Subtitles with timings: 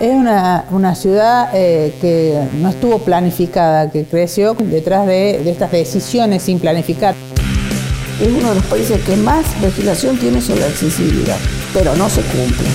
[0.00, 5.72] Es una, una ciudad eh, que no estuvo planificada, que creció detrás de, de estas
[5.72, 7.16] decisiones sin planificar.
[8.20, 11.36] Es uno de los países que más legislación tiene sobre la accesibilidad,
[11.74, 12.68] pero no se cumple.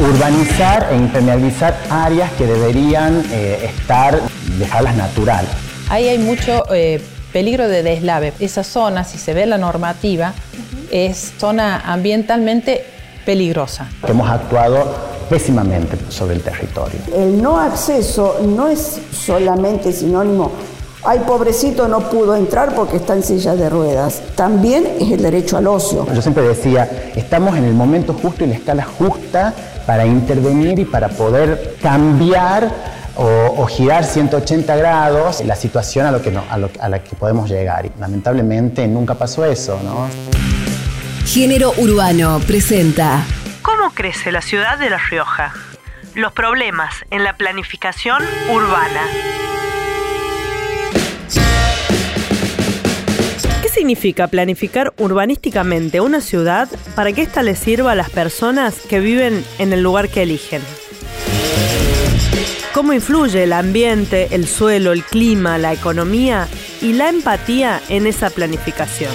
[0.00, 4.20] Urbanizar e impermeabilizar áreas que deberían eh, estar,
[4.56, 5.46] dejarlas natural.
[5.88, 7.02] Ahí hay mucho eh,
[7.32, 8.34] peligro de deslave.
[8.38, 10.32] Esa zona, si se ve la normativa,
[10.92, 12.84] es zona ambientalmente
[13.26, 13.88] peligrosa.
[14.06, 16.98] Hemos actuado pésimamente sobre el territorio.
[17.14, 20.52] El no acceso no es solamente sinónimo,
[21.04, 25.56] ay pobrecito no pudo entrar porque está en silla de ruedas, también es el derecho
[25.56, 26.06] al ocio.
[26.12, 29.54] Yo siempre decía, estamos en el momento justo y la escala justa
[29.86, 32.70] para intervenir y para poder cambiar
[33.16, 37.02] o, o girar 180 grados la situación a, lo que no, a, lo, a la
[37.02, 37.86] que podemos llegar.
[37.86, 40.06] Y lamentablemente nunca pasó eso, ¿no?
[41.26, 43.24] Género Urbano presenta
[43.68, 45.52] ¿Cómo crece la ciudad de La Rioja?
[46.14, 49.02] Los problemas en la planificación urbana.
[53.60, 59.00] ¿Qué significa planificar urbanísticamente una ciudad para que ésta les sirva a las personas que
[59.00, 60.62] viven en el lugar que eligen?
[62.72, 66.48] ¿Cómo influye el ambiente, el suelo, el clima, la economía
[66.80, 69.12] y la empatía en esa planificación?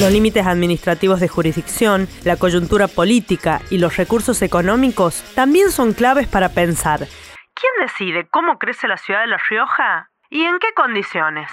[0.00, 6.26] Los límites administrativos de jurisdicción, la coyuntura política y los recursos económicos también son claves
[6.26, 7.00] para pensar.
[7.52, 11.50] ¿Quién decide cómo crece la ciudad de La Rioja y en qué condiciones?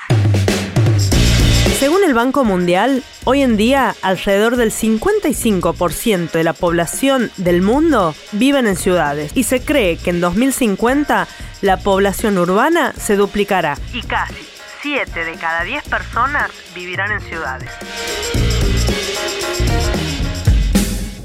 [1.77, 8.15] Según el Banco Mundial, hoy en día alrededor del 55% de la población del mundo
[8.31, 11.27] viven en ciudades y se cree que en 2050
[11.61, 14.46] la población urbana se duplicará y casi
[14.81, 17.69] 7 de cada 10 personas vivirán en ciudades.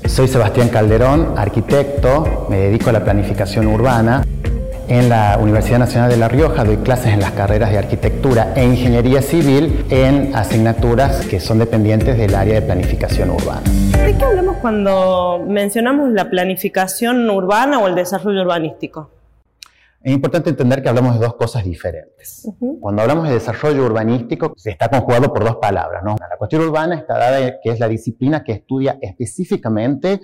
[0.07, 4.25] Soy Sebastián Calderón, arquitecto, me dedico a la planificación urbana.
[4.89, 8.65] En la Universidad Nacional de La Rioja doy clases en las carreras de arquitectura e
[8.65, 13.63] ingeniería civil en asignaturas que son dependientes del área de planificación urbana.
[14.05, 19.22] ¿De qué hablamos cuando mencionamos la planificación urbana o el desarrollo urbanístico?
[20.05, 22.49] Es importante entender que hablamos de dos cosas diferentes.
[22.81, 26.03] Cuando hablamos de desarrollo urbanístico, se está conjugado por dos palabras.
[26.03, 26.17] ¿no?
[26.19, 30.21] La cuestión urbana está dada que es la disciplina que estudia específicamente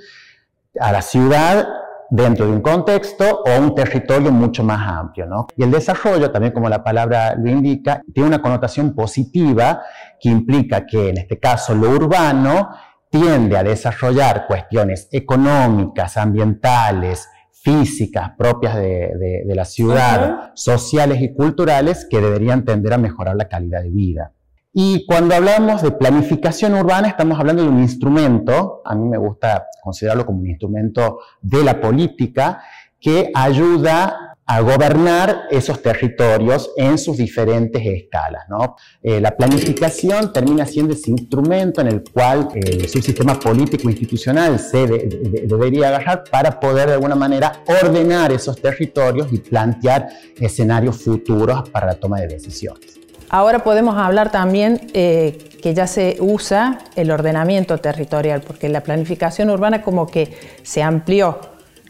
[0.81, 1.69] a la ciudad
[2.11, 5.27] dentro de un contexto o un territorio mucho más amplio.
[5.27, 5.47] ¿no?
[5.57, 9.83] Y el desarrollo, también como la palabra lo indica, tiene una connotación positiva
[10.19, 12.71] que implica que en este caso lo urbano
[13.11, 17.29] tiende a desarrollar cuestiones económicas, ambientales,
[17.69, 23.37] físicas propias de, de, de la ciudad, sociales y culturales que deberían tender a mejorar
[23.37, 24.33] la calidad de vida.
[24.73, 29.67] Y cuando hablamos de planificación urbana, estamos hablando de un instrumento, a mí me gusta
[29.83, 32.63] considerarlo como un instrumento de la política,
[32.99, 38.49] que ayuda a gobernar esos territorios en sus diferentes escalas.
[38.49, 38.77] ¿no?
[39.03, 44.87] Eh, la planificación termina siendo ese instrumento en el cual eh, el político institucional se
[44.87, 50.09] de, de, debería agarrar para poder de alguna manera ordenar esos territorios y plantear
[50.41, 52.99] escenarios futuros para la toma de decisiones.
[53.29, 59.51] Ahora podemos hablar también eh, que ya se usa el ordenamiento territorial, porque la planificación
[59.51, 61.39] urbana como que se amplió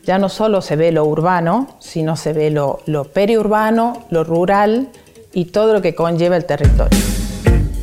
[0.09, 4.89] ya no solo se ve lo urbano, sino se ve lo, lo periurbano, lo rural
[5.35, 6.99] y todo lo que conlleva el territorio.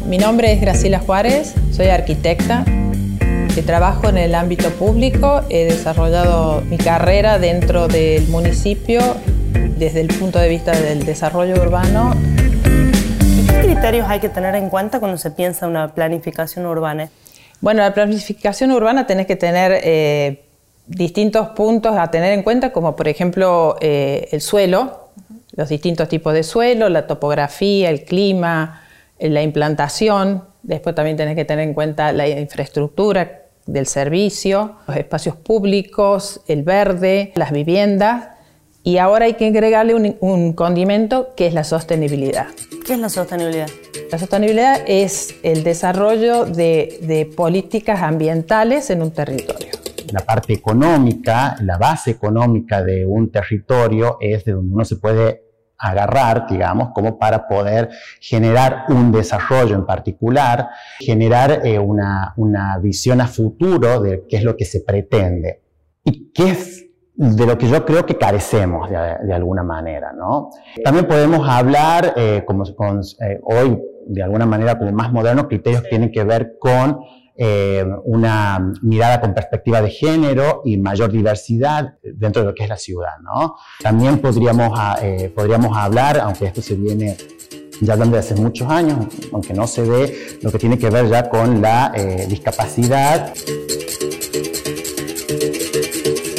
[0.07, 2.65] Mi nombre es Graciela Juárez, soy arquitecta,
[3.53, 9.01] que trabajo en el ámbito público, he desarrollado mi carrera dentro del municipio
[9.77, 12.15] desde el punto de vista del desarrollo urbano.
[13.51, 17.07] ¿Qué criterios hay que tener en cuenta cuando se piensa una planificación urbana?
[17.61, 20.44] Bueno, la planificación urbana tenés que tener eh,
[20.87, 25.09] distintos puntos a tener en cuenta, como por ejemplo eh, el suelo,
[25.55, 28.83] los distintos tipos de suelo, la topografía, el clima,
[29.17, 30.43] eh, la implantación.
[30.63, 36.63] Después también tenés que tener en cuenta la infraestructura del servicio, los espacios públicos, el
[36.63, 38.29] verde, las viviendas.
[38.83, 42.47] Y ahora hay que agregarle un, un condimento que es la sostenibilidad.
[42.85, 43.67] ¿Qué es la sostenibilidad?
[44.11, 51.55] La sostenibilidad es el desarrollo de, de políticas ambientales en un territorio la parte económica,
[51.61, 55.45] la base económica de un territorio es de donde uno se puede
[55.77, 60.69] agarrar, digamos, como para poder generar un desarrollo en particular,
[60.99, 65.61] generar eh, una, una, visión a futuro de qué es lo que se pretende
[66.03, 66.85] y qué es
[67.15, 70.49] de lo que yo creo que carecemos de, de alguna manera, ¿no?
[70.83, 75.83] También podemos hablar, eh, como con, eh, hoy, de alguna manera, como más modernos criterios
[75.83, 76.99] que tienen que ver con
[77.37, 82.69] eh, una mirada con perspectiva de género y mayor diversidad dentro de lo que es
[82.69, 83.17] la ciudad.
[83.21, 83.55] ¿no?
[83.81, 87.17] También podríamos, ah, eh, podríamos hablar, aunque esto se viene
[87.81, 91.09] ya hablando de hace muchos años, aunque no se ve lo que tiene que ver
[91.09, 93.33] ya con la eh, discapacidad.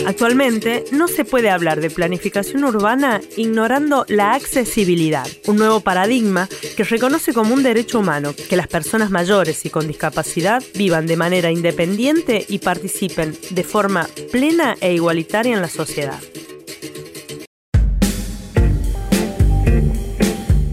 [0.07, 6.85] Actualmente no se puede hablar de planificación urbana ignorando la accesibilidad, un nuevo paradigma que
[6.85, 11.51] reconoce como un derecho humano que las personas mayores y con discapacidad vivan de manera
[11.51, 16.21] independiente y participen de forma plena e igualitaria en la sociedad.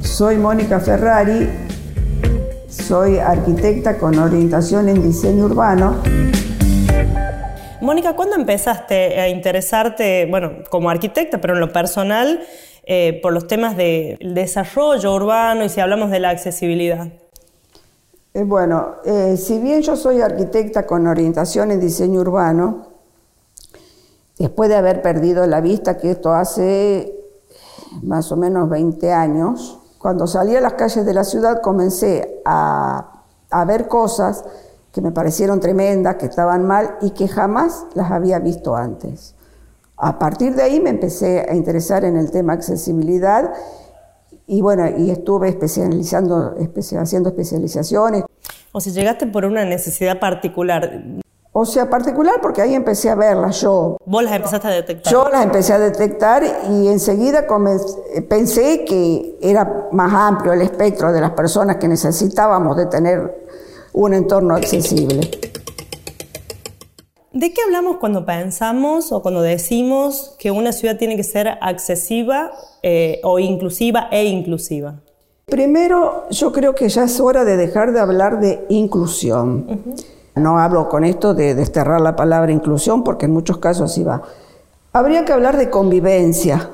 [0.01, 1.49] Soy Mónica Ferrari,
[2.69, 6.03] soy arquitecta con orientación en diseño urbano.
[7.83, 12.39] Mónica, ¿cuándo empezaste a interesarte, bueno, como arquitecta, pero en lo personal,
[12.85, 17.07] eh, por los temas del desarrollo urbano y si hablamos de la accesibilidad?
[18.33, 22.87] Eh, bueno, eh, si bien yo soy arquitecta con orientación en diseño urbano,
[24.39, 27.13] después de haber perdido la vista, que esto hace
[28.01, 33.23] más o menos 20 años, cuando salí a las calles de la ciudad comencé a,
[33.49, 34.45] a ver cosas
[34.93, 39.35] que me parecieron tremendas, que estaban mal y que jamás las había visto antes.
[39.97, 43.51] A partir de ahí me empecé a interesar en el tema accesibilidad
[44.45, 46.55] y bueno, y estuve especializando,
[46.99, 48.23] haciendo especializaciones.
[48.71, 51.03] O si llegaste por una necesidad particular.
[51.53, 53.97] O sea, particular porque ahí empecé a verlas yo.
[54.05, 55.11] ¿Vos las empezaste a detectar?
[55.11, 57.47] Yo las empecé a detectar y enseguida
[58.27, 63.43] pensé que era más amplio el espectro de las personas que necesitábamos de tener
[63.93, 65.29] un entorno accesible.
[67.31, 72.51] ¿De qué hablamos cuando pensamos o cuando decimos que una ciudad tiene que ser accesiva
[72.83, 74.99] eh, o inclusiva e inclusiva?
[75.45, 79.65] Primero, yo creo que ya es hora de dejar de hablar de inclusión.
[80.35, 84.21] No hablo con esto de desterrar la palabra inclusión porque en muchos casos así va.
[84.93, 86.69] Habría que hablar de convivencia,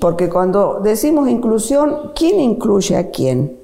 [0.00, 3.59] porque cuando decimos inclusión, ¿quién incluye a quién?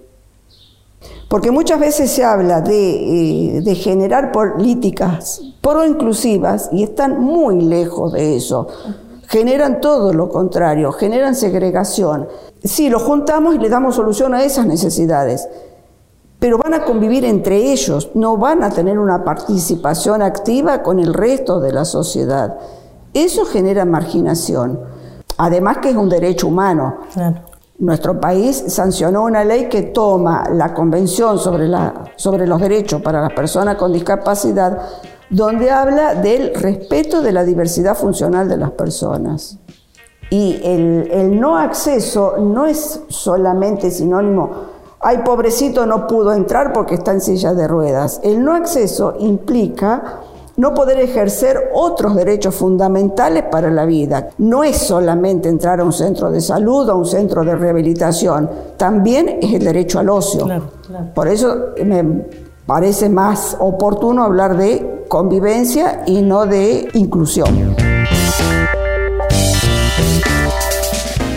[1.29, 8.37] Porque muchas veces se habla de, eh, generar políticas pro-inclusivas y están muy lejos de
[8.37, 8.69] eso.
[9.27, 12.29] Generan todo lo contrario, generan segregación.
[12.63, 15.49] Sí, lo juntamos y le damos solución a esas necesidades,
[16.39, 21.13] pero van a convivir entre ellos, no van a tener una participación activa con el
[21.13, 22.57] resto de la sociedad.
[23.15, 24.79] Eso genera marginación.
[25.39, 26.99] Además que es un derecho humano.
[27.13, 27.56] Claro.
[27.79, 33.77] Nuestro país sancionó una ley que toma la Convención sobre, los Derechos para las Personas
[33.77, 34.81] con Discapacidad,
[35.29, 39.59] donde habla del respeto de la diversidad funcional de las personas.
[40.31, 44.51] Y el, el no acceso no es solamente sinónimo,
[45.01, 48.21] ay, pobrecito no pudo entrar porque está en silla de ruedas.
[48.25, 50.21] El no acceso implica
[50.57, 54.31] no poder ejercer otros derechos fundamentales para la vida.
[54.39, 58.51] No es solamente entrar a un centro de salud o a un centro de rehabilitación,
[58.77, 60.47] también es el derecho al ocio.
[61.15, 62.25] Por eso me
[62.67, 67.77] parece más oportuno hablar de convivencia y no de inclusión.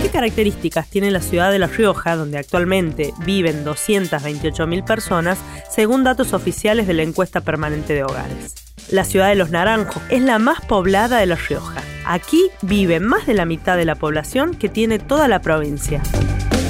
[0.01, 5.37] ¿Qué características tiene la ciudad de La Rioja, donde actualmente viven 228.000 personas,
[5.69, 8.68] según datos oficiales de la encuesta permanente de hogares?
[8.91, 10.01] La ciudad de Los Naranjos.
[10.09, 11.81] Es la más poblada de La Rioja.
[12.05, 16.01] Aquí vive más de la mitad de la población que tiene toda la provincia.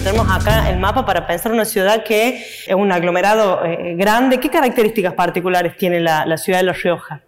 [0.04, 4.40] Tenemos acá el mapa para pensar una ciudad que es un aglomerado eh, grande.
[4.40, 7.22] ¿Qué características particulares tiene la, la ciudad de La Rioja?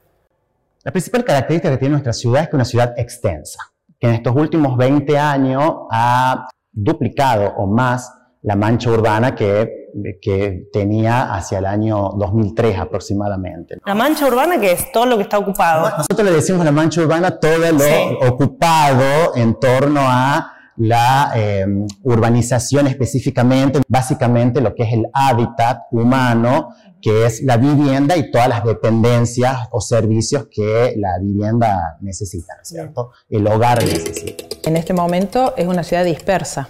[0.83, 3.59] La principal característica que tiene nuestra ciudad es que es una ciudad extensa,
[3.99, 9.80] que en estos últimos 20 años ha duplicado o más la mancha urbana que
[10.21, 13.77] que tenía hacia el año 2003 aproximadamente.
[13.85, 15.89] La mancha urbana que es todo lo que está ocupado.
[15.97, 21.65] Nosotros le decimos la mancha urbana todo lo ocupado en torno a la eh,
[22.03, 26.69] urbanización específicamente, básicamente lo que es el hábitat humano,
[27.01, 33.11] que es la vivienda y todas las dependencias o servicios que la vivienda necesita, ¿cierto?
[33.29, 34.45] El hogar necesita.
[34.63, 36.69] En este momento es una ciudad dispersa,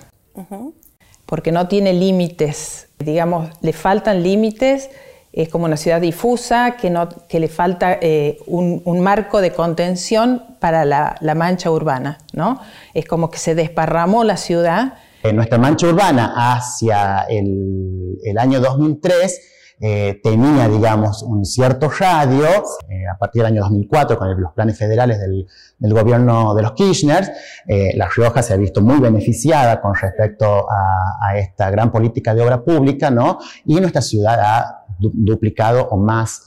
[1.25, 4.89] porque no tiene límites digamos, le faltan límites,
[5.34, 10.43] es como una ciudad difusa, que, no, que le falta eh, un, marco de contención
[10.60, 12.60] para la, mancha urbana, ¿no?
[12.93, 14.96] Es como que se desparramó la ciudad.
[15.24, 19.51] En nuestra mancha urbana hacia el, el año 2003
[19.84, 22.46] eh, tenía, digamos, un cierto radio,
[22.88, 25.48] eh, a partir del año 2004, con los planes federales del,
[25.92, 27.28] gobierno de los Kirchner,
[27.68, 32.44] eh, La Rioja se ha visto muy beneficiada con respecto a, esta gran política de
[32.44, 33.40] obra pública, ¿no?
[33.66, 36.44] Y nuestra ciudad ha duplicado o más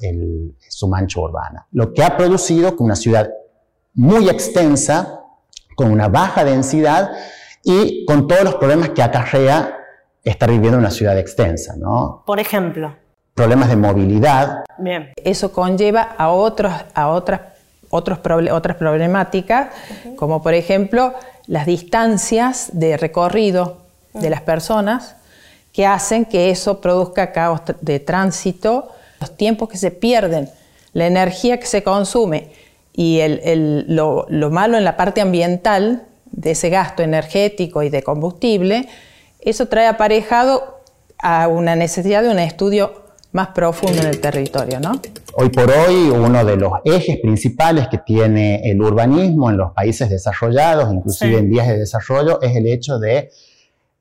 [0.69, 1.67] su mancha urbana.
[1.73, 3.31] Lo que ha producido que una ciudad
[3.95, 5.23] muy extensa,
[5.75, 7.11] con una baja densidad
[7.65, 9.77] y con todos los problemas que acarrea
[10.23, 11.75] estar viviendo en una ciudad extensa.
[11.77, 12.23] ¿no?
[12.27, 12.95] Por ejemplo.
[13.35, 14.65] Problemas de movilidad.
[14.79, 15.13] Bien.
[15.17, 17.41] Eso conlleva a, otros, a otras,
[17.91, 18.19] otros
[18.53, 19.71] otras problemáticas,
[20.17, 21.15] como por ejemplo
[21.47, 23.79] las distancias de recorrido
[24.13, 25.17] de las personas
[25.73, 30.49] que hacen que eso produzca caos de tránsito, los tiempos que se pierden,
[30.93, 32.53] la energía que se consume
[32.93, 33.21] y
[33.89, 38.89] lo, malo en la parte ambiental de ese gasto energético y de combustible,
[39.41, 40.81] eso trae aparejado
[41.19, 43.04] a una necesidad de un estudio
[43.35, 44.93] más profundo en el territorio, ¿no?
[45.35, 50.09] Hoy por hoy, uno de los ejes principales que tiene el urbanismo en los países
[50.09, 53.31] desarrollados, inclusive en vías de desarrollo, es el hecho de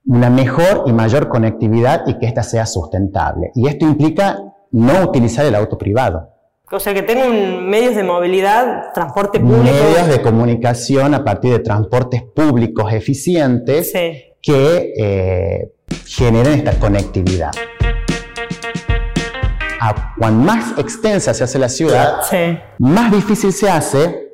[0.05, 3.49] una mejor y mayor conectividad y que ésta sea sustentable.
[3.55, 4.37] Y esto implica
[4.69, 6.29] no utilizar el auto privado.
[6.71, 9.63] O sea, que tengan medios de movilidad, transporte público.
[9.63, 13.91] Medios de comunicación a partir de transportes públicos eficientes
[14.41, 15.71] que eh,
[16.05, 17.51] generen esta conectividad.
[19.85, 22.21] A cuan más extensa se hace la ciudad,
[22.79, 24.29] más difícil se hace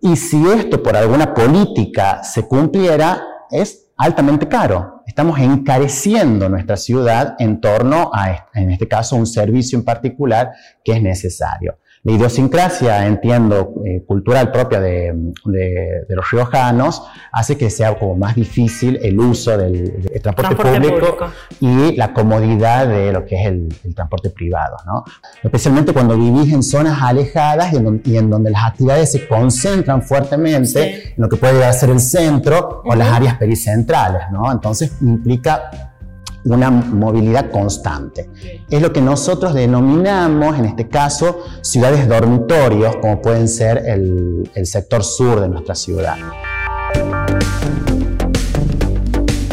[0.00, 3.20] y si esto por alguna política se cumpliera,
[3.50, 5.02] es altamente caro.
[5.04, 10.52] Estamos encareciendo nuestra ciudad en torno a, en este caso, un servicio en particular
[10.84, 11.78] que es necesario.
[12.04, 15.32] La idiosincrasia, entiendo, eh, cultural propia de,
[16.10, 21.16] los riojanos hace que sea como más difícil el uso del, transporte, público,
[21.60, 24.76] y la comodidad de lo que es el, transporte privado.
[24.84, 25.02] ¿no?
[25.42, 31.22] Especialmente cuando vivís en zonas alejadas y en, donde, las actividades se concentran fuertemente en
[31.22, 34.24] lo que puede llegar a ser el centro o las áreas pericentrales.
[34.30, 34.52] ¿no?
[34.52, 35.93] Entonces implica
[36.44, 38.28] una movilidad constante.
[38.70, 45.04] Es lo que nosotros denominamos, en este caso, ciudades dormitorios, como pueden ser el, sector
[45.04, 46.16] sur de nuestra ciudad.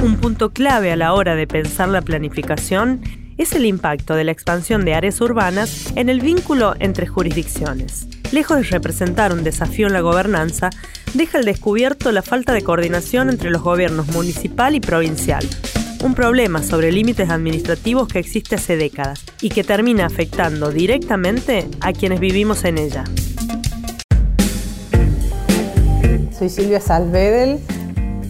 [0.03, 3.01] Un punto clave a la hora de pensar la planificación
[3.37, 8.07] es el impacto de la expansión de áreas urbanas en el vínculo entre jurisdicciones.
[8.31, 10.69] Lejos de representar un desafío en la gobernanza,
[11.13, 15.45] deja al descubierto la falta de coordinación entre los gobiernos municipal y provincial,
[16.03, 21.93] un problema sobre límites administrativos que existe hace décadas y que termina afectando directamente a
[21.93, 23.03] quienes vivimos en ella.
[26.37, 27.59] Soy Silvia Salvedel,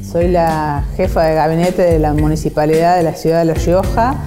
[0.03, 4.17] soy la jefa de gabinete de la Municipalidad de la Ciudad de La Rioja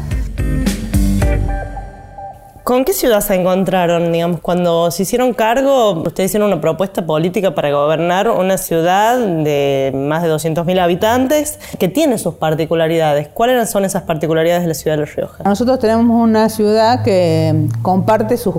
[2.65, 6.03] ¿Con qué ciudad se encontraron, digamos, cuando se hicieron cargo?
[6.03, 11.89] Ustedes hicieron una propuesta política para gobernar una ciudad de más de 200.000 habitantes que
[11.89, 13.29] tiene sus particularidades.
[13.29, 15.45] ¿Cuáles son esas particularidades de la ciudad de La Rioja?
[15.45, 18.59] Nosotros tenemos una ciudad que comparte su,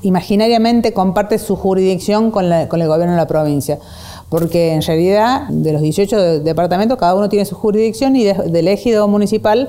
[0.00, 3.78] imaginariamente comparte su jurisdicción con, el gobierno de la provincia
[4.30, 9.06] porque en realidad de los 18 departamentos cada uno tiene su jurisdicción y del ejido
[9.08, 9.68] municipal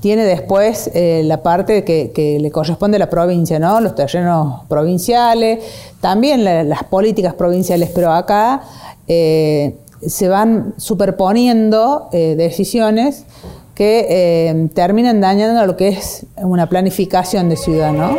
[0.00, 3.80] tiene después eh, la parte que, le corresponde a la provincia, ¿no?
[3.80, 5.60] Los terrenos provinciales,
[6.00, 8.62] también las políticas provinciales, pero acá
[9.06, 13.24] eh, se van superponiendo eh, decisiones
[13.74, 18.18] que terminan dañando lo que es una planificación de ciudad, ¿no?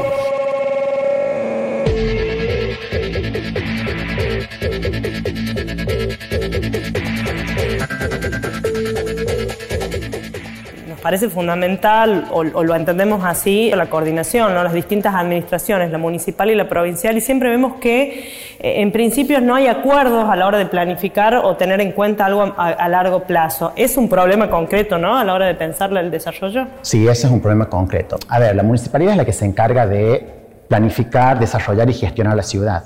[11.01, 14.63] Parece fundamental, o, lo entendemos así, la coordinación, ¿no?
[14.63, 19.41] las distintas administraciones, la municipal y la provincial, y siempre vemos que eh, en principio
[19.41, 23.23] no hay acuerdos a la hora de planificar o tener en cuenta algo a, largo
[23.23, 23.73] plazo.
[23.75, 25.17] ¿Es un problema concreto ¿no?
[25.17, 26.67] a la hora de pensar el desarrollo?
[26.81, 28.17] Sí, ese es un problema concreto.
[28.27, 30.25] A ver, la municipalidad es la que se encarga de
[30.67, 32.83] planificar, desarrollar y gestionar la ciudad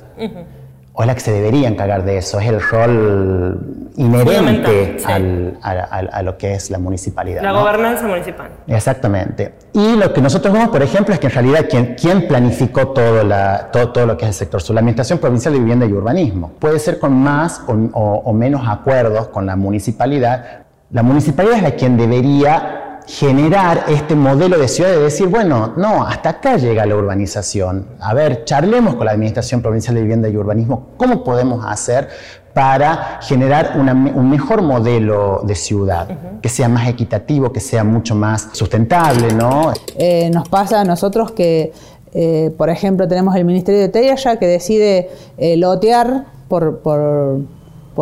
[0.98, 6.38] o es la que se debería encargar de eso, es el rol inherente a, lo
[6.38, 7.44] que es la municipalidad.
[7.44, 8.50] La gobernanza municipal.
[8.66, 9.56] Exactamente.
[9.74, 13.24] Y lo que nosotros vemos, por ejemplo, es que en realidad quien, planificó todo,
[13.72, 16.80] todo, lo que es el sector sur, la Administración Provincial de Vivienda y Urbanismo, puede
[16.80, 20.64] ser con más o menos acuerdos con la municipalidad.
[20.92, 26.04] La municipalidad es la quien debería generar este modelo de ciudad de decir, bueno, no,
[26.04, 27.88] hasta acá llega la urbanización.
[28.00, 32.10] A ver, charlemos con la Administración Provincial de Vivienda y Urbanismo, ¿cómo podemos hacer
[32.54, 36.08] para generar un mejor modelo de ciudad,
[36.42, 39.74] que sea más equitativo, que sea mucho más sustentable, ¿no?
[39.98, 41.74] Eh, nos pasa a nosotros que,
[42.14, 47.42] eh, por ejemplo, tenemos el Ministerio de Tierra que decide eh, lotear por por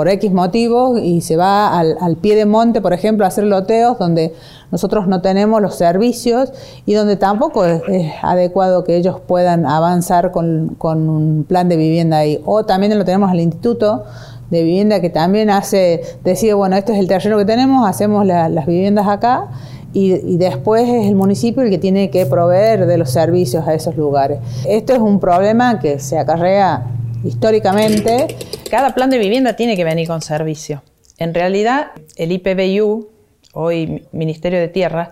[0.08, 4.34] X motivos y se va al, pie de monte, por ejemplo, a hacer loteos donde
[4.72, 6.52] nosotros no tenemos los servicios
[6.86, 7.82] y donde tampoco es,
[8.22, 12.42] adecuado que ellos puedan avanzar con, un plan de vivienda ahí.
[12.46, 14.04] O también lo tenemos al instituto
[14.50, 18.66] de vivienda que también hace, decide, bueno, este es el terreno que tenemos, hacemos las
[18.66, 19.50] viviendas acá
[19.94, 23.96] y, después es el municipio el que tiene que proveer de los servicios a esos
[23.96, 24.40] lugares.
[24.68, 26.88] Esto es un problema que se acarrea
[27.24, 28.36] históricamente.
[28.70, 30.84] Cada plan de vivienda tiene que venir con servicio.
[31.18, 33.10] En realidad, el IPBU,
[33.54, 35.12] hoy Ministerio de Tierra,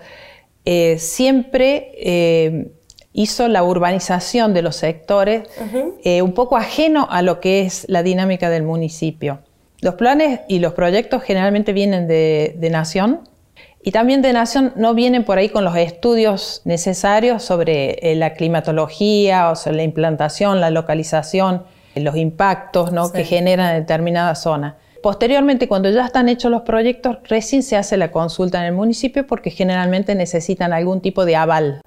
[0.65, 2.71] eh, siempre eh,
[3.13, 5.43] hizo la urbanización de los sectores
[6.03, 9.39] eh, un poco ajeno a lo que es la dinámica del municipio.
[9.81, 13.21] Los planes y los proyectos generalmente vienen de, de Nación,
[13.83, 18.33] y también de Nación no vienen por ahí con los estudios necesarios sobre eh, la
[18.33, 21.63] climatología, o sobre la implantación, la localización,
[21.95, 23.11] los impactos ¿no?
[23.11, 24.77] que generan en determinada zona.
[25.01, 29.25] Posteriormente, cuando ya están hechos los proyectos, recién se hace la consulta en el municipio
[29.25, 31.81] porque generalmente necesitan algún tipo de aval.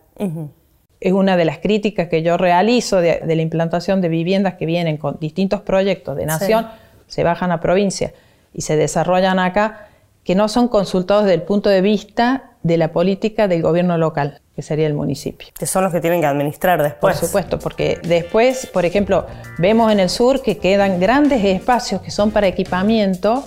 [1.01, 4.97] Es una de las críticas que yo realizo de, la implantación de viviendas que vienen
[4.97, 6.67] con distintos proyectos de nación,
[7.07, 8.13] se bajan a provincia
[8.53, 9.89] y se desarrollan acá
[10.25, 14.41] que no son consultados desde el punto de vista de la política del gobierno local,
[14.57, 15.49] que sería el municipio.
[15.57, 17.19] Que son los que tienen que administrar después.
[17.19, 19.27] Por supuesto, porque después, por ejemplo,
[19.59, 23.45] vemos en el sur que quedan grandes espacios que son para equipamiento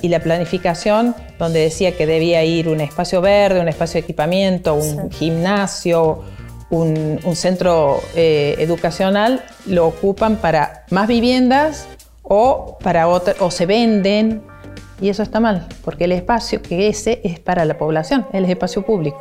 [0.00, 4.74] y la planificación, donde decía que debía ir un espacio verde, un espacio de equipamiento,
[4.74, 6.22] un gimnasio,
[6.70, 11.88] un, centro eh, educacional, lo ocupan para más viviendas
[12.22, 14.51] o, para o se venden
[15.02, 18.82] y eso está mal, porque el espacio que ese es para la población, el espacio
[18.82, 19.18] público.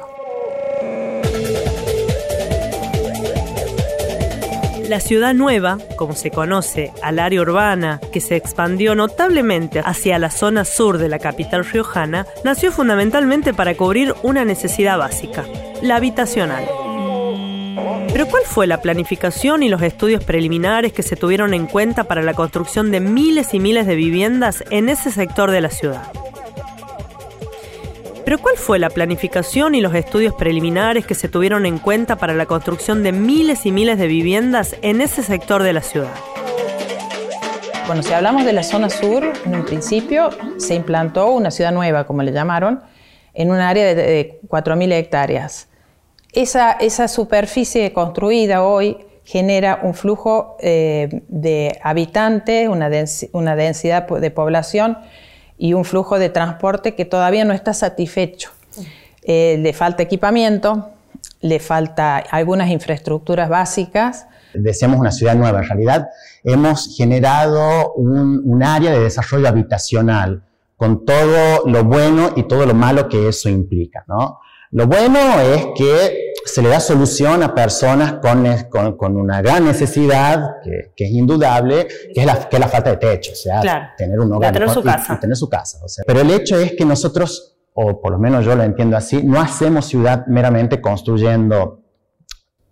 [4.87, 10.29] La ciudad nueva, como se conoce al área urbana que se expandió notablemente hacia la
[10.29, 15.45] zona sur de la capital riojana, nació fundamentalmente para cubrir una necesidad básica,
[15.81, 16.65] la habitacional.
[17.75, 22.21] Pero ¿cuál fue la planificación y los estudios preliminares que se tuvieron en cuenta para
[22.21, 26.03] la construcción de miles y miles de viviendas en ese sector de la ciudad?
[28.25, 32.33] Pero ¿cuál fue la planificación y los estudios preliminares que se tuvieron en cuenta para
[32.33, 36.13] la construcción de miles y miles de viviendas en ese sector de la ciudad?
[37.87, 42.05] Bueno, si hablamos de la zona sur, en un principio se implantó una ciudad nueva,
[42.05, 42.81] como le llamaron,
[43.33, 45.67] en un área de 4.000 hectáreas.
[46.33, 54.97] Esa, superficie construida hoy genera un flujo eh, de habitantes, una, densidad de población
[55.57, 58.51] y un flujo de transporte que todavía no está satisfecho.
[59.23, 60.91] Eh, le falta equipamiento,
[61.41, 64.25] le falta algunas infraestructuras básicas.
[64.53, 66.07] Decíamos una ciudad nueva, en realidad
[66.43, 70.43] hemos generado un, un área de desarrollo habitacional
[70.77, 74.03] con todo lo bueno y todo lo malo que eso implica.
[74.07, 74.39] ¿no?
[74.71, 78.15] Lo bueno es que se le da solución a personas
[78.69, 82.97] con, con, una gran necesidad, que, es indudable, que es, la, que la falta de
[82.97, 85.19] techo, o sea, tener un hogar tener su casa.
[85.19, 85.79] tener su casa.
[86.07, 89.41] pero el hecho es que nosotros, o por lo menos yo lo entiendo así, no
[89.41, 91.81] hacemos ciudad meramente construyendo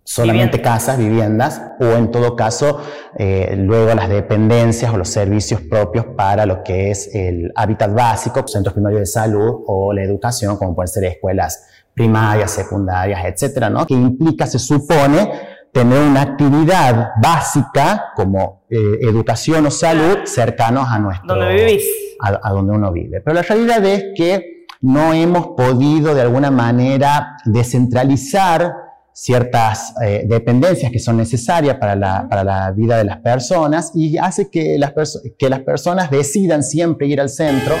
[0.02, 2.80] solamente casas, viviendas, o en todo caso,
[3.16, 8.48] eh, luego las dependencias o los servicios propios para lo que es el hábitat básico,
[8.48, 13.86] centros primarios de salud o la educación, como pueden ser escuelas primarias, secundarias, etcétera, ¿no?
[13.86, 15.30] Que implica, se supone,
[15.72, 21.34] tener una actividad básica como eh, educación o salud cercanos a nuestro...
[21.34, 21.84] Donde vivís.
[22.20, 23.20] A, donde uno vive.
[23.20, 28.74] Pero la realidad es que no hemos podido de alguna manera descentralizar
[29.12, 34.18] ciertas eh, dependencias que son necesarias para la, para la, vida de las personas y
[34.18, 34.92] hace que las,
[35.38, 37.74] que las personas decidan siempre ir al centro.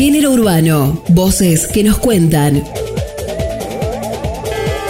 [0.00, 2.64] Género urbano, voces que nos cuentan.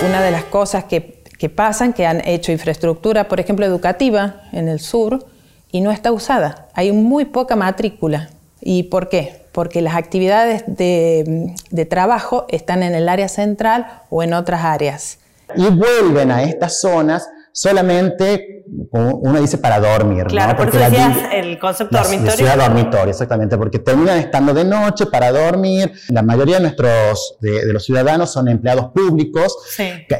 [0.06, 4.68] Una de las cosas que, que pasan, que han hecho infraestructura, por ejemplo, educativa en
[4.68, 5.26] el sur,
[5.72, 6.68] y no está usada.
[6.74, 8.30] Hay muy poca matrícula.
[8.60, 9.46] ¿Y por qué?
[9.50, 15.18] Porque las actividades de, de, trabajo están en el área central o en otras áreas.
[15.56, 20.24] Y vuelven a estas zonas solamente, uno dice para dormir.
[20.26, 20.58] Claro, ¿no?
[20.58, 22.32] porque por eso el concepto dormitorio.
[22.32, 25.92] ciudad dormitorio, exactamente, porque terminan estando de noche para dormir.
[26.08, 29.56] La mayoría de nuestros, de, los ciudadanos son empleados públicos.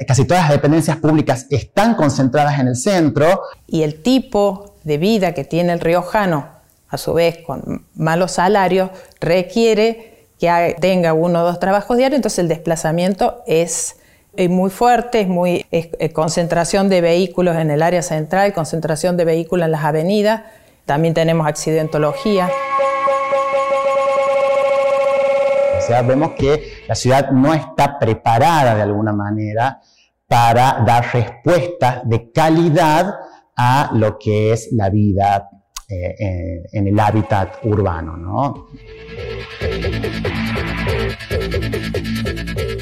[0.07, 3.43] Casi todas las dependencias públicas están concentradas en el centro.
[3.67, 6.49] Y el tipo de vida que tiene el riojano,
[6.89, 8.91] a su vez con malos salarios,
[9.21, 14.00] requiere que tenga uno o dos trabajos diarios, entonces el desplazamiento es es
[14.49, 15.67] muy fuerte, es muy
[16.13, 20.43] concentración de vehículos en el área central, concentración de vehículos en las avenidas
[20.87, 22.51] También tenemos accidentología.
[25.79, 29.81] O sea, vemos que la ciudad no está preparada de alguna manera
[30.29, 33.15] para dar respuestas de calidad
[33.57, 35.51] a lo que es la vida
[35.89, 38.17] eh, en el hábitat urbano.
[38.17, 38.69] ¿no?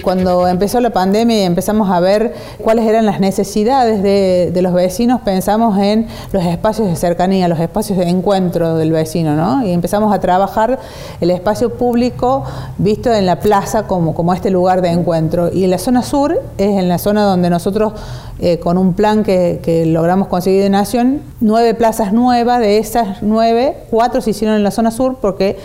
[0.09, 5.21] Cuando empezó la pandemia y empezamos a ver cuáles eran las necesidades de, los vecinos,
[5.21, 9.63] pensamos en los espacios de cercanía, los espacios de encuentro del vecino, ¿no?
[9.67, 10.79] Y empezamos a trabajar
[11.21, 12.43] el espacio público
[12.79, 15.53] visto en la plaza como, este lugar de encuentro.
[15.53, 17.93] Y en la zona sur es en la zona donde nosotros,
[18.39, 23.21] eh, con un plan que, que logramos conseguir de Nación, nueve plazas nuevas, de esas
[23.21, 25.59] nueve, cuatro se hicieron en la zona sur porque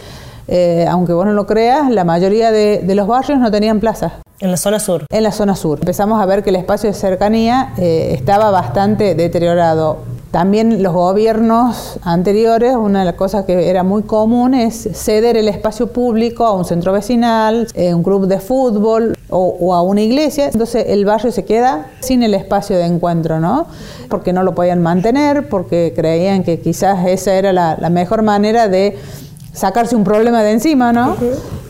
[0.47, 4.13] eh, aunque vos no lo creas, la mayoría de, los barrios no tenían plazas.
[4.39, 5.05] En la zona sur.
[5.09, 5.79] En la zona sur.
[5.79, 9.99] Empezamos a ver que el espacio de cercanía eh, estaba bastante deteriorado.
[10.31, 15.47] También los gobiernos anteriores, una de las cosas que era muy común es ceder el
[15.47, 20.01] espacio público a un centro vecinal, a eh, un club de fútbol o, a una
[20.01, 20.49] iglesia.
[20.51, 23.67] Entonces el barrio se queda sin el espacio de encuentro, ¿no?
[24.09, 28.97] Porque no lo podían mantener, porque creían que quizás esa era la mejor manera de
[29.53, 31.15] sacarse un problema de encima, ¿no?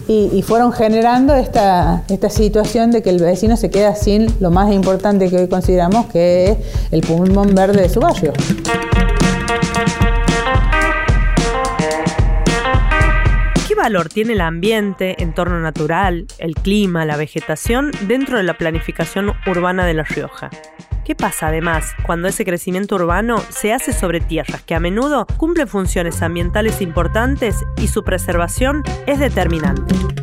[0.08, 4.72] y, fueron generando esta, esta situación de que el vecino se queda sin lo más
[4.72, 6.58] importante que hoy consideramos que es
[6.92, 8.34] el pulmón verde de su barrio.
[13.84, 19.86] Valor tiene el ambiente, entorno natural, el clima, la vegetación dentro de la planificación urbana
[19.86, 20.50] de La Rioja?
[21.04, 25.68] ¿Qué pasa además cuando ese crecimiento urbano se hace sobre tierras que a menudo cumplen
[25.68, 30.23] funciones ambientales importantes y su preservación es determinante?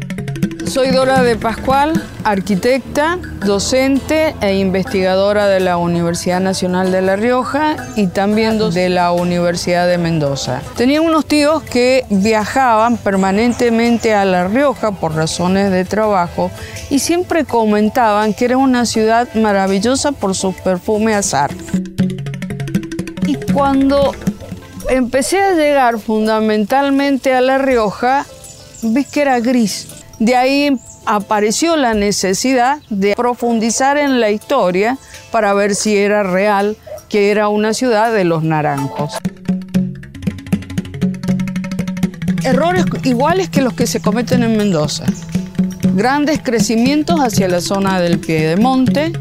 [0.71, 7.75] Soy Dora de Pascual, arquitecta, docente e investigadora de la Universidad Nacional de La Rioja
[7.97, 10.63] y también de la Universidad de Mendoza.
[10.77, 16.53] Tenía unos tíos que viajaban permanentemente a La Rioja por razones de trabajo
[16.89, 21.51] y siempre comentaban que era una ciudad maravillosa por su perfume azar.
[23.27, 24.15] Y cuando
[24.89, 28.25] empecé a llegar fundamentalmente a La Rioja,
[28.83, 29.89] vi que era gris
[30.21, 34.99] de ahí apareció la necesidad de profundizar en la historia
[35.33, 36.77] para ver si era real
[37.09, 39.19] que era una ciudad de los naranjos.
[42.45, 45.05] Errores iguales que los que se cometen en Mendoza.
[45.95, 49.13] Grandes crecimientos hacia la zona del pie de monte,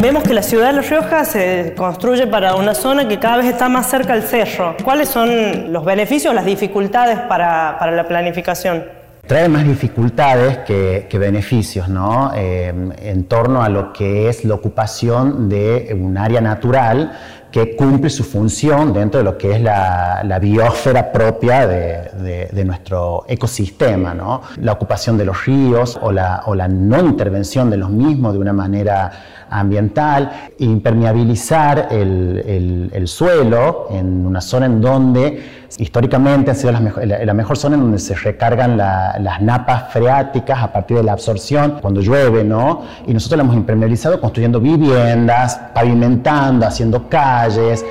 [0.00, 3.46] Vemos que la ciudad de La Rioja se construye para una zona que cada vez
[3.46, 4.74] está más cerca al cerro.
[4.82, 8.99] ¿Cuáles son los beneficios las dificultades para, para la planificación?
[9.30, 12.32] Trae más dificultades que, beneficios ¿no?
[12.34, 17.12] Eh, en torno a lo que es la ocupación de un área natural
[17.52, 23.24] que cumple su función dentro de lo que es la, la biosfera propia de, nuestro
[23.28, 24.14] ecosistema.
[24.14, 24.42] ¿no?
[24.56, 28.40] La ocupación de los ríos o la, o la no intervención de los mismos de
[28.40, 29.12] una manera
[29.50, 35.42] ambiental, impermeabilizar el, el, suelo en una zona en donde
[35.78, 40.62] históricamente ha sido la mejor, la, mejor zona en donde se recargan las napas freáticas
[40.62, 42.82] a partir de la absorción cuando llueve, ¿no?
[43.06, 47.84] Y nosotros la hemos impermeabilizado construyendo viviendas, pavimentando, haciendo calles.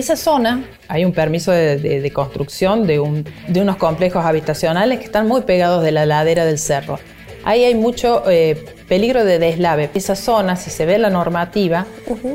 [0.00, 5.84] Esa zona, hay un permiso de, construcción de, unos complejos habitacionales que están muy pegados
[5.84, 6.98] de la ladera del cerro.
[7.44, 9.90] Ahí hay mucho eh, peligro de deslave.
[9.92, 11.84] Esa zona, si se ve la normativa,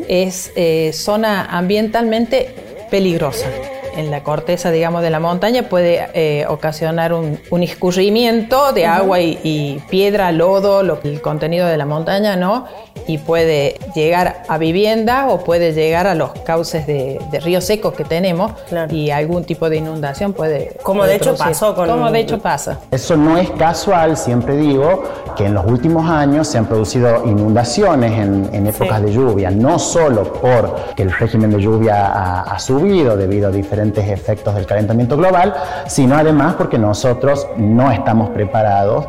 [0.08, 2.54] es eh, zona ambientalmente
[2.92, 3.48] peligrosa
[3.96, 9.82] en la corteza, digamos, de la montaña puede eh, ocasionar un, escurrimiento de agua y,
[9.90, 12.66] piedra, lodo, lo, el contenido de la montaña, ¿no?
[13.08, 18.04] Y puede llegar a vivienda o puede llegar a los cauces de, ríos secos que
[18.04, 18.52] tenemos
[18.90, 20.78] y algún tipo de inundación puede.
[20.84, 21.88] Como de hecho pasó con.
[21.88, 22.80] Como de hecho pasa.
[22.92, 25.04] Eso no es casual, siempre digo
[25.36, 30.34] que en los últimos años se han producido inundaciones en, épocas de lluvia, no solo
[30.34, 35.54] porque el régimen de lluvia ha, ha subido debido a diferentes efectos del calentamiento global,
[35.88, 39.06] sino además porque nosotros no estamos preparados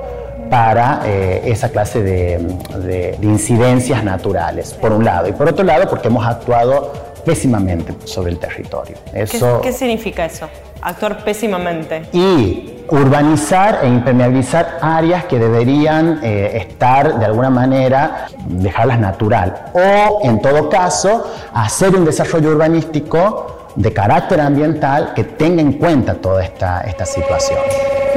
[0.50, 6.08] para eh, esa clase de, incidencias naturales, por un lado, y por otro lado porque
[6.08, 6.92] hemos actuado
[7.24, 8.96] pésimamente sobre el territorio.
[9.12, 10.48] Eso, ¿Qué, significa eso?
[10.80, 12.02] Actuar pésimamente.
[12.12, 19.72] Y urbanizar e impermeabilizar áreas que deberían eh, estar de alguna manera, dejarlas natural.
[19.74, 26.14] O, en todo caso, hacer un desarrollo urbanístico de carácter ambiental que tenga en cuenta
[26.14, 27.58] toda esta, esta situación.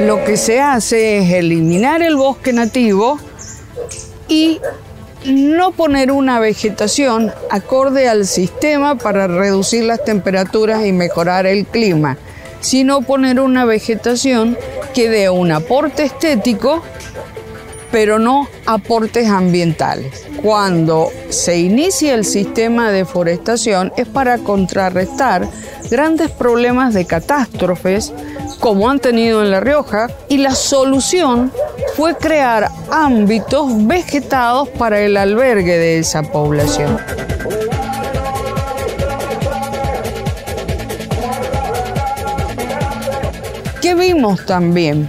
[0.00, 3.18] Lo que se hace es eliminar el bosque nativo
[4.28, 4.60] y
[5.26, 12.16] no poner una vegetación acorde al sistema para reducir las temperaturas y mejorar el clima,
[12.60, 14.56] sino poner una vegetación
[14.94, 16.82] que dé un aporte estético,
[17.90, 20.26] pero no aportes ambientales.
[20.42, 25.48] Cuando se inicia el sistema de deforestación es para contrarrestar
[25.90, 28.12] grandes problemas de catástrofes
[28.60, 31.52] como han tenido en La Rioja y la solución
[31.96, 36.98] fue crear ámbitos vegetados para el albergue de esa población.
[43.80, 45.08] ¿Qué vimos también?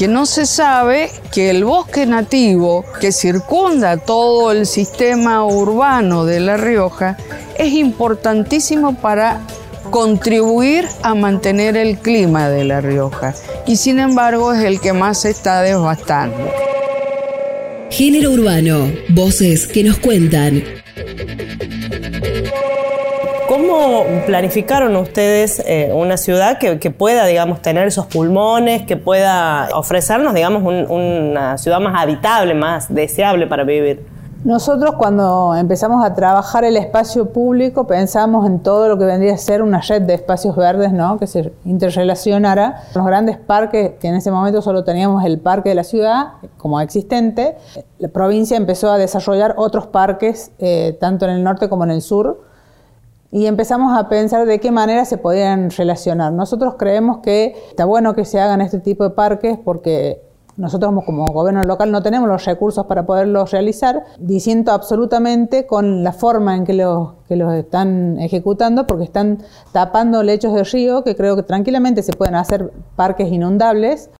[0.00, 6.40] Que no se sabe que el bosque nativo que circunda todo el sistema urbano de
[6.40, 7.18] La Rioja
[7.58, 9.42] es importantísimo para
[9.90, 13.34] contribuir a mantener el clima de La Rioja
[13.66, 16.50] y sin embargo es el que más se está devastando.
[17.90, 20.64] Género urbano, voces que nos cuentan.
[23.82, 30.34] ¿Cómo planificaron ustedes eh, una ciudad que, pueda, digamos, tener esos pulmones, que pueda ofrecernos,
[30.34, 34.04] digamos, una ciudad más habitable, más deseable para vivir?
[34.44, 39.38] Nosotros cuando empezamos a trabajar el espacio público pensamos en todo lo que vendría a
[39.38, 41.18] ser una red de espacios verdes, ¿no?
[41.18, 42.82] que se interrelacionara.
[42.94, 46.82] Los grandes parques, que en ese momento solo teníamos el parque de la ciudad como
[46.82, 47.56] existente,
[47.98, 52.02] la provincia empezó a desarrollar otros parques, eh, tanto en el norte como en el
[52.02, 52.49] sur,
[53.32, 56.32] y empezamos a pensar de qué manera se podían relacionar.
[56.32, 60.22] Nosotros creemos que está bueno que se hagan este tipo de parques porque
[60.56, 66.12] nosotros como gobierno local no tenemos los recursos para poderlos realizar, diciendo absolutamente con la
[66.12, 69.38] forma en que los, que los están ejecutando, porque están
[69.72, 74.10] tapando lechos de río que creo que tranquilamente se pueden hacer parques inundables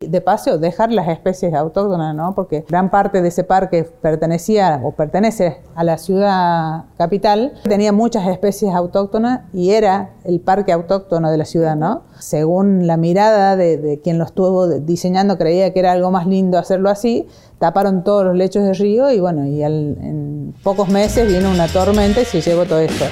[0.00, 2.32] de paso, dejar las especies autóctonas, ¿no?
[2.36, 8.28] Porque gran parte de ese parque pertenecía o pertenece a la ciudad capital, tenía muchas
[8.28, 12.02] especies autóctonas y era el parque autóctono de la ciudad, ¿no?
[12.20, 16.90] Según la mirada de, quien lo estuvo diseñando, creía que era algo más lindo hacerlo
[16.90, 17.26] así,
[17.58, 22.20] taparon todos los lechos de río y bueno, y en pocos meses vino una tormenta
[22.20, 23.04] y se llevó todo esto.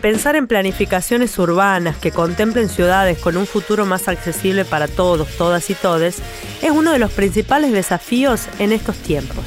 [0.00, 5.68] Pensar en planificaciones urbanas que contemplen ciudades con un futuro más accesible para todos, todas
[5.68, 6.20] y todes
[6.62, 9.44] es uno de los principales desafíos en estos tiempos.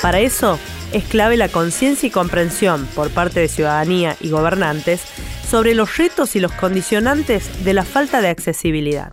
[0.00, 0.58] Para eso
[0.92, 5.02] es clave la conciencia y comprensión por parte de ciudadanía y gobernantes
[5.46, 9.12] sobre los retos y los condicionantes de la falta de accesibilidad.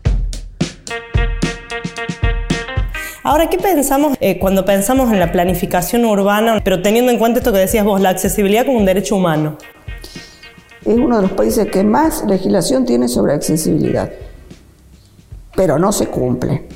[3.24, 7.52] Ahora, ¿qué pensamos eh, cuando pensamos en la planificación urbana, pero teniendo en cuenta esto
[7.52, 9.58] que decías vos, la accesibilidad como un derecho humano?
[10.86, 14.10] Es uno de los países que más legislación tiene sobre accesibilidad,
[15.56, 16.68] pero no se cumple.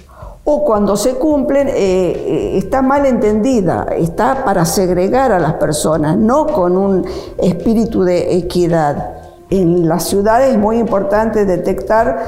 [0.46, 6.16] O cuando se cumplen, eh, eh, está mal entendida, está para segregar a las personas,
[6.18, 7.06] no con un
[7.38, 9.16] espíritu de equidad.
[9.50, 12.24] En las ciudades es muy importante detectar,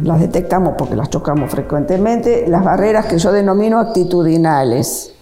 [0.00, 5.12] las detectamos porque las chocamos frecuentemente, las barreras que yo denomino actitudinales,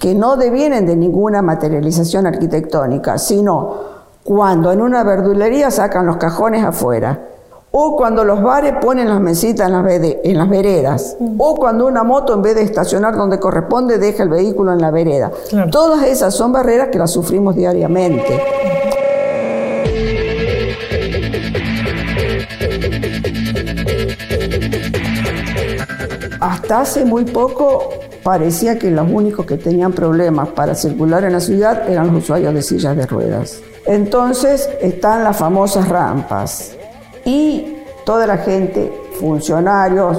[0.00, 3.93] que no devienen de ninguna materialización arquitectónica, sino
[4.24, 7.28] cuando en una verdulería sacan los cajones afuera,
[7.70, 12.40] o cuando los bares ponen las mesitas en las, veredas, o cuando una moto en
[12.40, 15.30] vez de estacionar donde corresponde deja el vehículo en la vereda.
[15.70, 18.40] Todas esas son barreras que las sufrimos diariamente.
[26.40, 27.90] Hasta hace muy poco
[28.22, 32.54] parecía que los únicos que tenían problemas para circular en la ciudad eran los usuarios
[32.54, 33.60] de sillas de ruedas.
[33.86, 36.72] Entonces están las famosas rampas
[37.24, 40.18] y toda la gente, funcionarios,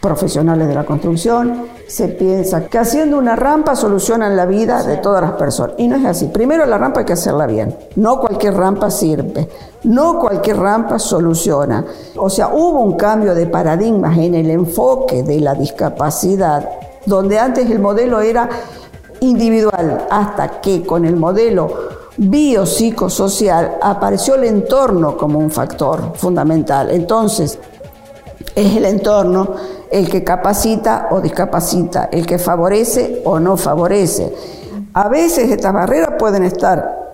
[0.00, 5.22] profesionales de la construcción, se piensa que haciendo una rampa solucionan la vida de todas
[5.22, 5.76] las personas.
[5.78, 6.26] Y no es así.
[6.26, 7.74] Primero la rampa hay que hacerla bien.
[7.96, 9.48] No cualquier rampa sirve.
[9.84, 11.84] No cualquier rampa soluciona.
[12.16, 16.68] O sea, hubo un cambio de paradigmas en el enfoque de la discapacidad,
[17.06, 18.48] donde antes el modelo era
[19.20, 26.90] individual, hasta que con el modelo biopsicosocial apareció el entorno como un factor fundamental.
[26.90, 27.58] Entonces,
[28.54, 29.48] es el entorno
[29.90, 34.34] el que capacita o discapacita, el que favorece o no favorece.
[34.92, 37.04] A veces estas barreras pueden estar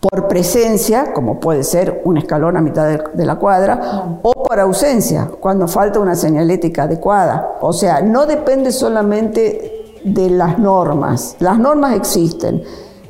[0.00, 5.30] por presencia, como puede ser un escalón a mitad de, la cuadra, o por ausencia,
[5.40, 7.58] cuando falta una señalética adecuada.
[7.60, 11.36] O sea, no depende solamente de las normas.
[11.40, 12.62] Las normas existen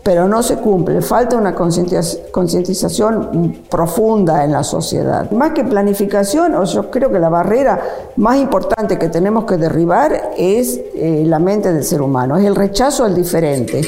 [0.02, 1.02] pero no se cumple.
[1.02, 5.30] Falta una concientización profunda en la sociedad.
[5.30, 7.80] Más que planificación, yo creo que la barrera
[8.16, 12.56] más importante que tenemos que derribar es eh, la mente del ser humano, es el
[12.56, 13.82] rechazo al diferente.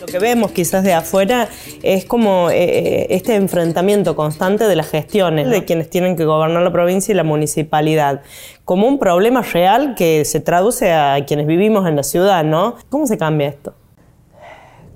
[0.00, 1.48] Lo que vemos quizás de afuera
[1.94, 6.62] es como eh, eh, este enfrentamiento constante de las gestiones de quienes tienen que gobernar
[6.62, 8.20] la provincia y la municipalidad,
[8.66, 12.74] como un problema real que se traduce a quienes vivimos en la ciudad, ¿no?
[12.90, 13.72] ¿Cómo se cambia esto?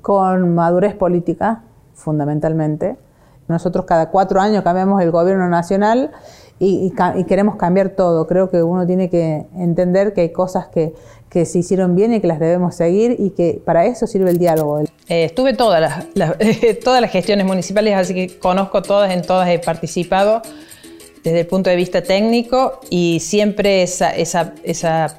[0.02, 1.62] Con madurez política,
[1.94, 2.96] fundamentalmente.
[3.48, 6.10] Nosotros cada cuatro años cambiamos el gobierno nacional
[6.64, 6.92] y,
[7.24, 8.26] queremos cambiar todo.
[8.28, 10.94] Creo que uno tiene que entender que hay cosas que,
[11.28, 14.38] que se hicieron bien y que las debemos seguir y que para eso sirve el
[14.38, 14.78] diálogo.
[14.80, 16.06] Eh, estuve todas las,
[16.84, 20.40] todas las gestiones municipales, así que conozco todas, en todas he participado
[21.24, 25.18] desde el punto de vista técnico y siempre esa, esa, esa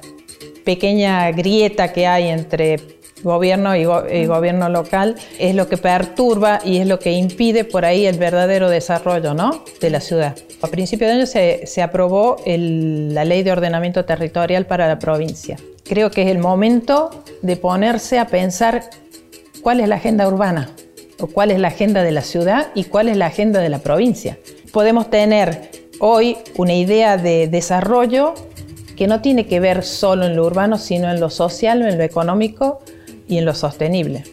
[0.64, 2.76] pequeña grieta que hay entre
[3.24, 3.84] gobierno y,
[4.26, 8.68] gobierno local es lo que perturba y es lo que impide por ahí el verdadero
[8.68, 9.64] desarrollo ¿no?
[9.80, 10.36] de la ciudad.
[10.62, 15.56] A principios de año se, se aprobó la ley de ordenamiento territorial para la provincia.
[15.84, 17.10] Creo que es el momento
[17.42, 18.84] de ponerse a pensar
[19.62, 20.70] cuál es la agenda urbana
[21.20, 23.78] o cuál es la agenda de la ciudad y cuál es la agenda de la
[23.78, 24.38] provincia.
[24.72, 28.34] Podemos tener hoy una idea de desarrollo
[28.96, 32.04] que no tiene que ver solo en lo urbano, sino en lo social, en lo
[32.04, 32.80] económico
[33.28, 34.24] y en lo sostenible.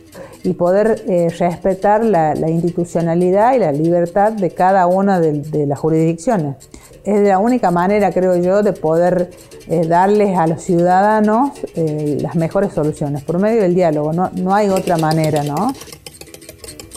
[0.43, 6.56] Y poder eh, respetar la, institucionalidad y la libertad de cada una de, las jurisdicciones.
[7.04, 9.32] Es la única manera, creo yo, de poder
[9.67, 14.13] eh, darles a los ciudadanos eh, las mejores soluciones, por medio del diálogo.
[14.13, 15.73] No, no hay otra manera, ¿no?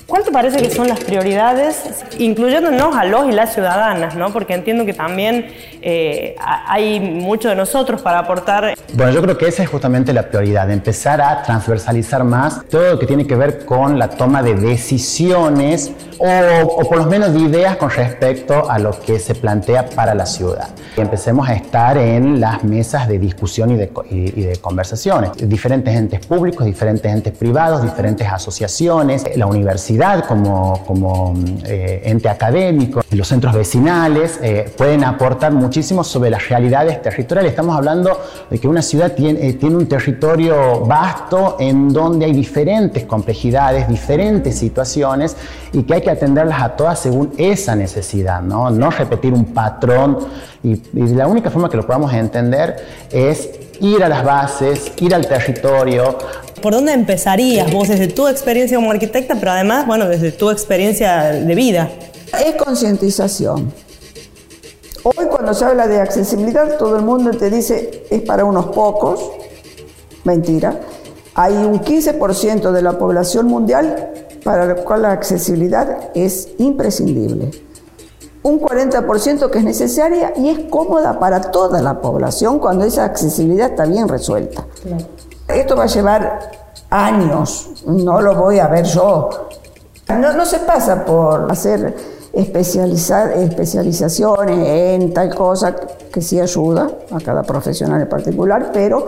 [0.07, 4.33] ¿Cuál te parece que son las prioridades, incluyéndonos a los y las ciudadanas, ¿no?
[4.33, 5.46] Porque entiendo que también
[5.87, 8.75] eh, hay mucho de nosotros para aportar.
[8.94, 12.99] Bueno, yo creo que esa es justamente la prioridad, empezar a transversalizar más todo lo
[12.99, 17.77] que tiene que ver con la toma de decisiones o, por lo menos de ideas
[17.77, 20.68] con respecto a lo que se plantea para la ciudad.
[20.97, 25.33] empecemos a estar en las mesas de discusión y de, y de conversaciones.
[25.37, 31.35] Diferentes entes públicos, diferentes entes privados, diferentes asociaciones, la universidad como, como
[31.66, 37.50] eh, ente académico, los centros vecinales eh, pueden aportar muchísimo sobre las realidades territoriales.
[37.50, 38.16] Estamos hablando
[38.48, 43.88] de que una ciudad tiene, eh, tiene un territorio vasto en donde hay diferentes complejidades,
[43.88, 45.37] diferentes situaciones
[45.72, 50.18] y que hay que atenderlas a todas según esa necesidad, no, no repetir un patrón.
[50.62, 52.76] Y, la única forma que lo podamos entender
[53.10, 56.16] es ir a las bases, ir al territorio.
[56.62, 61.24] ¿Por dónde empezarías vos desde tu experiencia como arquitecta, pero además, bueno, desde tu experiencia
[61.24, 61.90] de vida?
[62.46, 63.84] Es concientización.
[65.07, 69.33] Hoy cuando se habla de accesibilidad, todo el mundo te dice es para unos pocos.
[70.25, 70.81] Mentira.
[71.35, 74.12] Hay un 15% de la población mundial
[74.43, 77.51] para la cual la accesibilidad es imprescindible.
[78.43, 83.73] Un 40% que es necesaria y es cómoda para toda la población cuando esa accesibilidad
[83.73, 84.64] está bien resuelta.
[85.49, 86.51] Esto va a llevar
[86.88, 89.29] años, no lo voy a ver yo.
[90.09, 91.95] No, no se pasa por hacer
[92.37, 95.75] especializar, especializaciones en tal cosa
[96.12, 99.07] que sí ayuda a cada profesional en particular, pero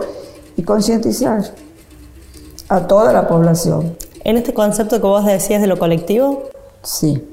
[0.55, 1.43] y concientizar
[2.69, 3.95] a toda la población.
[4.23, 6.49] En este concepto que vos decías de lo colectivo.
[6.83, 7.23] Sí,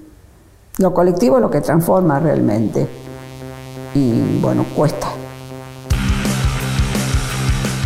[0.78, 2.86] lo colectivo es lo que transforma realmente
[3.94, 5.08] y bueno, cuesta.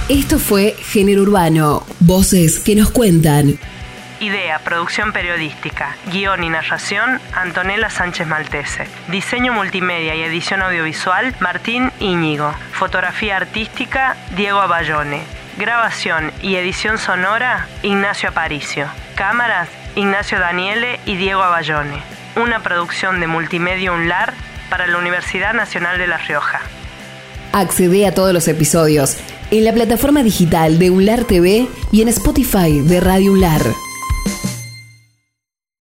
[0.08, 3.58] Esto fue Género Urbano, voces que nos cuentan.
[4.20, 8.88] Idea, producción periodística, guion y narración, Antonella Sánchez Maltese.
[9.06, 12.52] Diseño multimedia y edición audiovisual, Martín Íñigo.
[12.72, 15.22] Fotografía artística, Diego Abayone.
[15.56, 18.88] Grabación y edición sonora, Ignacio Aparicio.
[19.14, 22.02] Cámaras, Ignacio Daniele y Diego Abayone.
[22.34, 24.34] Una producción de Multimedia UNLAR
[24.68, 26.60] para la Universidad Nacional de La Rioja.
[27.52, 29.16] Accede a todos los episodios
[29.52, 33.62] en la plataforma digital de UNLAR TV y en Spotify de Radio UNLAR.